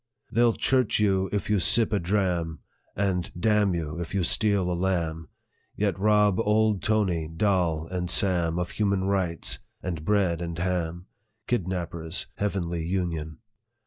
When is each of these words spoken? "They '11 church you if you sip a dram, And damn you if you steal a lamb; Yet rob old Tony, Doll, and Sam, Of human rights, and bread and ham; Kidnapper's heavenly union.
"They 0.31 0.41
'11 0.41 0.59
church 0.59 0.99
you 0.99 1.29
if 1.31 1.47
you 1.47 1.59
sip 1.59 1.93
a 1.93 1.99
dram, 1.99 2.61
And 2.95 3.31
damn 3.39 3.75
you 3.75 3.99
if 3.99 4.15
you 4.15 4.23
steal 4.23 4.71
a 4.71 4.73
lamb; 4.73 5.29
Yet 5.75 5.99
rob 5.99 6.39
old 6.39 6.81
Tony, 6.81 7.27
Doll, 7.27 7.85
and 7.85 8.09
Sam, 8.09 8.57
Of 8.57 8.71
human 8.71 9.03
rights, 9.03 9.59
and 9.83 10.03
bread 10.03 10.41
and 10.41 10.57
ham; 10.57 11.05
Kidnapper's 11.45 12.25
heavenly 12.37 12.83
union. 12.83 13.41